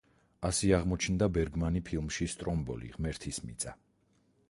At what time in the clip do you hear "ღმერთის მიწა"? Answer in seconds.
2.97-3.79